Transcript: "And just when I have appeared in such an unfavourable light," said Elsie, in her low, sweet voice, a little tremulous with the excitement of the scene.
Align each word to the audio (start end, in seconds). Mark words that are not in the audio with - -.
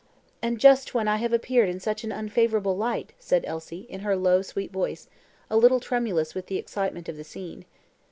"And 0.41 0.59
just 0.59 0.95
when 0.95 1.07
I 1.07 1.17
have 1.17 1.31
appeared 1.31 1.69
in 1.69 1.79
such 1.79 2.03
an 2.03 2.11
unfavourable 2.11 2.75
light," 2.75 3.13
said 3.19 3.45
Elsie, 3.45 3.81
in 3.87 3.99
her 3.99 4.15
low, 4.15 4.41
sweet 4.41 4.71
voice, 4.71 5.07
a 5.47 5.55
little 5.55 5.79
tremulous 5.79 6.33
with 6.33 6.47
the 6.47 6.57
excitement 6.57 7.07
of 7.07 7.17
the 7.17 7.23
scene. 7.23 7.65